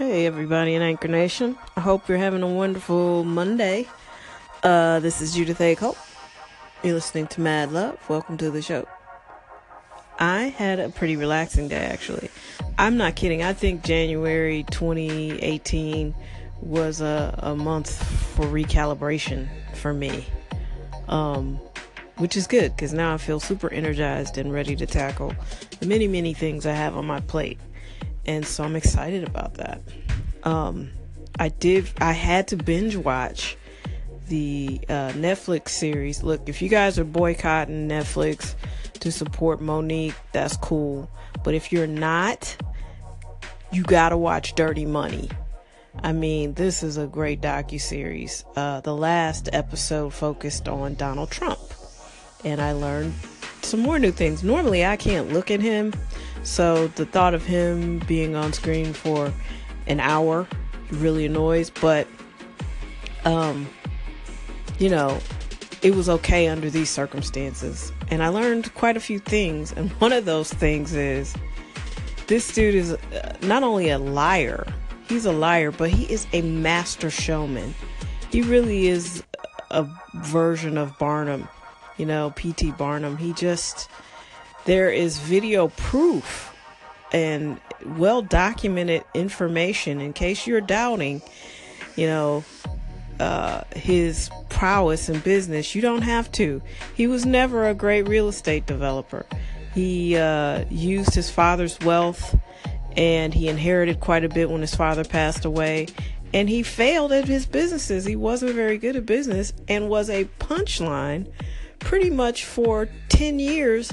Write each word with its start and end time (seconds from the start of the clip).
Hey, 0.00 0.24
everybody 0.24 0.74
in 0.74 0.80
Anchor 0.80 1.08
Nation. 1.08 1.58
I 1.76 1.82
hope 1.82 2.08
you're 2.08 2.16
having 2.16 2.42
a 2.42 2.48
wonderful 2.48 3.22
Monday. 3.22 3.86
Uh, 4.62 4.98
this 5.00 5.20
is 5.20 5.34
Judith 5.34 5.60
A. 5.60 5.74
Cole. 5.74 5.94
You're 6.82 6.94
listening 6.94 7.26
to 7.26 7.42
Mad 7.42 7.70
Love. 7.70 8.08
Welcome 8.08 8.38
to 8.38 8.50
the 8.50 8.62
show. 8.62 8.88
I 10.18 10.44
had 10.44 10.80
a 10.80 10.88
pretty 10.88 11.16
relaxing 11.16 11.68
day, 11.68 11.84
actually. 11.84 12.30
I'm 12.78 12.96
not 12.96 13.14
kidding. 13.14 13.42
I 13.42 13.52
think 13.52 13.84
January 13.84 14.64
2018 14.70 16.14
was 16.62 17.02
a, 17.02 17.34
a 17.36 17.54
month 17.54 18.02
for 18.34 18.46
recalibration 18.46 19.50
for 19.74 19.92
me, 19.92 20.24
um, 21.08 21.60
which 22.16 22.38
is 22.38 22.46
good 22.46 22.74
because 22.74 22.94
now 22.94 23.12
I 23.12 23.18
feel 23.18 23.38
super 23.38 23.70
energized 23.70 24.38
and 24.38 24.50
ready 24.50 24.74
to 24.76 24.86
tackle 24.86 25.34
the 25.78 25.86
many, 25.86 26.08
many 26.08 26.32
things 26.32 26.64
I 26.64 26.72
have 26.72 26.96
on 26.96 27.04
my 27.04 27.20
plate 27.20 27.58
and 28.26 28.46
so 28.46 28.64
I'm 28.64 28.76
excited 28.76 29.24
about 29.24 29.54
that. 29.54 29.80
Um, 30.42 30.90
I 31.38 31.48
did. 31.48 31.90
I 32.00 32.12
had 32.12 32.48
to 32.48 32.56
binge 32.56 32.96
watch 32.96 33.56
the 34.28 34.80
uh, 34.88 35.10
Netflix 35.12 35.70
series. 35.70 36.22
Look, 36.22 36.48
if 36.48 36.62
you 36.62 36.68
guys 36.68 36.98
are 36.98 37.04
boycotting 37.04 37.88
Netflix 37.88 38.54
to 39.00 39.10
support 39.10 39.60
Mo'Nique, 39.60 40.14
that's 40.32 40.56
cool. 40.56 41.10
But 41.44 41.54
if 41.54 41.72
you're 41.72 41.86
not, 41.86 42.56
you 43.72 43.82
gotta 43.82 44.16
watch 44.16 44.54
Dirty 44.54 44.86
Money. 44.86 45.30
I 46.02 46.12
mean, 46.12 46.54
this 46.54 46.82
is 46.82 46.96
a 46.96 47.06
great 47.06 47.40
docu 47.40 47.80
series. 47.80 48.44
Uh, 48.54 48.80
the 48.80 48.94
last 48.94 49.48
episode 49.52 50.14
focused 50.14 50.68
on 50.68 50.94
Donald 50.94 51.30
Trump, 51.30 51.58
and 52.44 52.60
I 52.60 52.72
learned 52.72 53.14
some 53.62 53.80
more 53.80 53.98
new 53.98 54.12
things. 54.12 54.42
Normally, 54.42 54.84
I 54.84 54.96
can't 54.96 55.32
look 55.32 55.50
at 55.50 55.60
him 55.60 55.92
so 56.42 56.88
the 56.88 57.06
thought 57.06 57.34
of 57.34 57.44
him 57.44 57.98
being 58.00 58.34
on 58.34 58.52
screen 58.52 58.92
for 58.92 59.32
an 59.86 60.00
hour 60.00 60.46
really 60.90 61.26
annoys, 61.26 61.70
but 61.70 62.06
um 63.24 63.68
you 64.78 64.88
know, 64.88 65.18
it 65.82 65.94
was 65.94 66.08
okay 66.08 66.48
under 66.48 66.70
these 66.70 66.88
circumstances. 66.88 67.92
And 68.10 68.22
I 68.22 68.28
learned 68.28 68.74
quite 68.74 68.96
a 68.96 69.00
few 69.00 69.18
things, 69.18 69.72
and 69.72 69.90
one 70.00 70.12
of 70.12 70.24
those 70.24 70.52
things 70.52 70.94
is 70.94 71.34
this 72.26 72.52
dude 72.52 72.74
is 72.74 72.92
uh, 72.92 73.36
not 73.42 73.62
only 73.62 73.90
a 73.90 73.98
liar, 73.98 74.66
he's 75.08 75.26
a 75.26 75.32
liar, 75.32 75.70
but 75.70 75.90
he 75.90 76.10
is 76.10 76.26
a 76.32 76.40
master 76.42 77.10
showman. 77.10 77.74
He 78.30 78.40
really 78.40 78.86
is 78.88 79.22
a 79.70 79.86
version 80.14 80.78
of 80.78 80.96
Barnum, 80.98 81.48
you 82.00 82.06
know, 82.06 82.32
P.T. 82.34 82.72
Barnum. 82.72 83.18
He 83.18 83.34
just 83.34 83.90
there 84.64 84.90
is 84.90 85.18
video 85.18 85.68
proof 85.68 86.56
and 87.12 87.60
well 87.84 88.22
documented 88.22 89.04
information 89.12 90.00
in 90.00 90.14
case 90.14 90.46
you're 90.46 90.62
doubting, 90.62 91.20
you 91.96 92.06
know, 92.06 92.42
uh, 93.20 93.64
his 93.76 94.30
prowess 94.48 95.10
in 95.10 95.20
business. 95.20 95.74
You 95.74 95.82
don't 95.82 96.00
have 96.00 96.32
to. 96.32 96.62
He 96.94 97.06
was 97.06 97.26
never 97.26 97.68
a 97.68 97.74
great 97.74 98.08
real 98.08 98.28
estate 98.28 98.64
developer. 98.64 99.26
He 99.74 100.16
uh, 100.16 100.64
used 100.70 101.14
his 101.14 101.28
father's 101.28 101.78
wealth 101.80 102.34
and 102.96 103.34
he 103.34 103.48
inherited 103.48 104.00
quite 104.00 104.24
a 104.24 104.28
bit 104.30 104.48
when 104.48 104.62
his 104.62 104.74
father 104.74 105.04
passed 105.04 105.44
away. 105.44 105.88
And 106.32 106.48
he 106.48 106.62
failed 106.62 107.12
at 107.12 107.26
his 107.26 107.44
businesses. 107.44 108.06
He 108.06 108.16
wasn't 108.16 108.54
very 108.54 108.78
good 108.78 108.96
at 108.96 109.04
business 109.04 109.52
and 109.68 109.90
was 109.90 110.08
a 110.08 110.24
punchline 110.38 111.30
pretty 111.80 112.10
much 112.10 112.44
for 112.44 112.88
10 113.08 113.38
years 113.38 113.92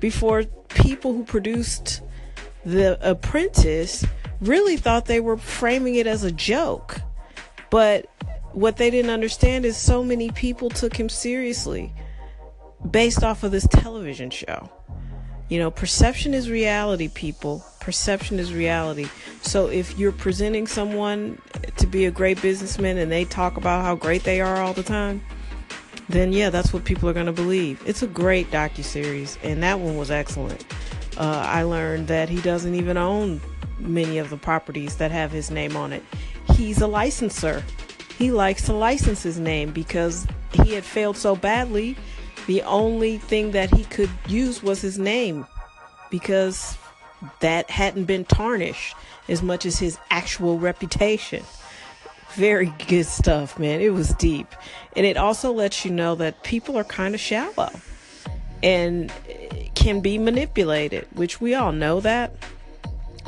before 0.00 0.44
people 0.68 1.12
who 1.12 1.24
produced 1.24 2.02
The 2.64 2.98
Apprentice 3.08 4.04
really 4.40 4.76
thought 4.76 5.06
they 5.06 5.20
were 5.20 5.36
framing 5.36 5.94
it 5.94 6.06
as 6.06 6.24
a 6.24 6.32
joke. 6.32 7.00
But 7.70 8.06
what 8.52 8.76
they 8.76 8.90
didn't 8.90 9.10
understand 9.10 9.64
is 9.64 9.76
so 9.76 10.02
many 10.02 10.30
people 10.30 10.70
took 10.70 10.96
him 10.96 11.08
seriously 11.08 11.92
based 12.90 13.22
off 13.22 13.42
of 13.42 13.52
this 13.52 13.66
television 13.66 14.30
show. 14.30 14.70
You 15.48 15.60
know, 15.60 15.70
perception 15.70 16.34
is 16.34 16.50
reality, 16.50 17.08
people. 17.08 17.64
Perception 17.80 18.40
is 18.40 18.52
reality. 18.52 19.08
So 19.42 19.68
if 19.68 19.96
you're 19.96 20.10
presenting 20.10 20.66
someone 20.66 21.40
to 21.76 21.86
be 21.86 22.06
a 22.06 22.10
great 22.10 22.42
businessman 22.42 22.98
and 22.98 23.12
they 23.12 23.24
talk 23.24 23.56
about 23.56 23.84
how 23.84 23.94
great 23.94 24.24
they 24.24 24.40
are 24.40 24.56
all 24.56 24.72
the 24.72 24.82
time, 24.82 25.22
then 26.08 26.32
yeah, 26.32 26.50
that's 26.50 26.72
what 26.72 26.84
people 26.84 27.08
are 27.08 27.12
going 27.12 27.26
to 27.26 27.32
believe. 27.32 27.82
It's 27.86 28.02
a 28.02 28.06
great 28.06 28.50
docu 28.50 28.84
series, 28.84 29.38
and 29.42 29.62
that 29.62 29.80
one 29.80 29.96
was 29.96 30.10
excellent. 30.10 30.64
Uh, 31.16 31.42
I 31.46 31.62
learned 31.62 32.08
that 32.08 32.28
he 32.28 32.40
doesn't 32.40 32.74
even 32.74 32.96
own 32.96 33.40
many 33.78 34.18
of 34.18 34.30
the 34.30 34.36
properties 34.36 34.96
that 34.96 35.10
have 35.10 35.32
his 35.32 35.50
name 35.50 35.76
on 35.76 35.92
it. 35.92 36.02
He's 36.54 36.80
a 36.80 36.86
licensor. 36.86 37.64
He 38.18 38.30
likes 38.30 38.64
to 38.66 38.72
license 38.72 39.22
his 39.22 39.38
name 39.38 39.72
because 39.72 40.26
he 40.52 40.74
had 40.74 40.84
failed 40.84 41.16
so 41.16 41.36
badly. 41.36 41.96
The 42.46 42.62
only 42.62 43.18
thing 43.18 43.50
that 43.52 43.74
he 43.74 43.84
could 43.84 44.10
use 44.28 44.62
was 44.62 44.80
his 44.80 44.98
name 44.98 45.46
because 46.10 46.78
that 47.40 47.70
hadn't 47.70 48.04
been 48.04 48.24
tarnished 48.24 48.94
as 49.28 49.42
much 49.42 49.66
as 49.66 49.78
his 49.78 49.98
actual 50.10 50.58
reputation 50.58 51.42
very 52.36 52.72
good 52.86 53.06
stuff, 53.06 53.58
man. 53.58 53.80
It 53.80 53.92
was 53.92 54.10
deep. 54.14 54.54
And 54.94 55.04
it 55.04 55.16
also 55.16 55.52
lets 55.52 55.84
you 55.84 55.90
know 55.90 56.14
that 56.16 56.42
people 56.42 56.78
are 56.78 56.84
kind 56.84 57.14
of 57.14 57.20
shallow 57.20 57.70
and 58.62 59.12
can 59.74 60.00
be 60.00 60.18
manipulated, 60.18 61.06
which 61.12 61.40
we 61.40 61.54
all 61.54 61.72
know 61.72 62.00
that. 62.00 62.34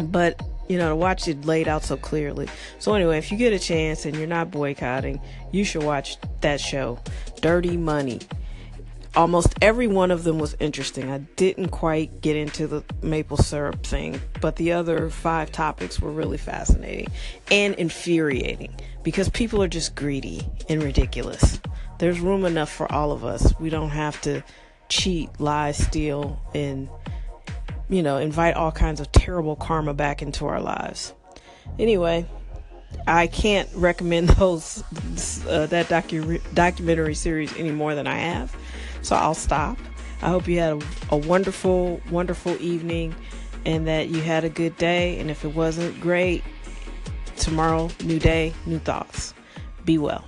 But, 0.01 0.41
you 0.69 0.79
know, 0.79 0.91
to 0.91 0.97
watch 0.97 1.27
it 1.27 1.45
laid 1.45 1.69
out 1.69 1.83
so 1.83 1.97
clearly. 1.97 2.49
So, 2.79 2.95
anyway, 2.95 3.19
if 3.19 3.33
you 3.33 3.39
get 3.39 3.53
a 3.53 3.59
chance 3.59 4.05
and 4.05 4.15
you're 4.17 4.27
not 4.27 4.51
boycotting, 4.51 5.21
you 5.51 5.65
should 5.65 5.83
watch 5.83 6.19
that 6.41 6.61
show, 6.61 6.99
Dirty 7.41 7.77
Money 7.77 8.21
almost 9.19 9.53
every 9.61 9.89
one 9.89 10.13
of 10.13 10.23
them 10.23 10.39
was 10.39 10.57
interesting. 10.61 11.11
I 11.11 11.19
didn't 11.19 11.71
quite 11.71 12.21
get 12.21 12.37
into 12.37 12.69
the 12.69 12.85
maple 13.03 13.37
syrup 13.37 13.85
thing, 13.85 14.21
but 14.41 14.55
the 14.55 14.73
other 14.73 15.11
five 15.11 15.51
topics 15.51 15.99
were 15.99 16.13
really 16.13 16.39
fascinating 16.39 17.09
and 17.51 17.75
infuriating 17.75 18.77
because 19.03 19.29
people 19.29 19.61
are 19.61 19.69
just 19.69 19.97
greedy 19.97 20.47
and 20.69 20.85
ridiculous. 20.85 21.61
There's 21.99 22.21
room 22.21 22.45
enough 22.45 22.71
for 22.71 22.91
all 22.93 23.11
of 23.11 23.25
us. 23.25 23.53
We 23.59 23.71
don't 23.71 23.91
have 23.91 24.21
to 24.21 24.45
cheat, 24.89 25.41
lie, 25.41 25.73
steal, 25.73 26.41
and 26.55 26.89
you 27.91 28.05
know, 28.05 28.19
invite 28.19 28.55
all 28.55 28.71
kinds 28.71 29.01
of 29.01 29.11
terrible 29.11 29.57
karma 29.57 29.95
back 29.95 30.23
into 30.23 30.47
our 30.47 30.61
lives. 30.61 31.13
Anyway, 31.77 32.25
I 33.05 33.27
can't 33.27 33.69
recommend 33.75 34.29
those 34.29 34.85
uh, 35.49 35.67
that 35.67 35.87
docu- 35.89 36.55
documentary 36.55 37.17
series 37.17 37.53
any 37.57 37.73
more 37.73 37.97
than 37.97 38.07
I 38.07 38.19
have. 38.19 38.55
So 39.03 39.17
I'll 39.17 39.35
stop. 39.35 39.79
I 40.23 40.29
hope 40.29 40.49
you 40.49 40.59
had 40.59 40.83
a, 40.83 41.15
a 41.15 41.17
wonderful, 41.17 42.01
wonderful 42.11 42.61
evening 42.61 43.15
and 43.65 43.87
that 43.87 44.09
you 44.09 44.21
had 44.21 44.45
a 44.45 44.49
good 44.49 44.77
day. 44.77 45.19
And 45.21 45.31
if 45.31 45.45
it 45.45 45.55
wasn't 45.55 46.01
great, 46.01 46.43
tomorrow, 47.37 47.89
new 48.05 48.19
day, 48.19 48.53
new 48.67 48.79
thoughts. 48.79 49.35
Be 49.85 49.99
well. 49.99 50.25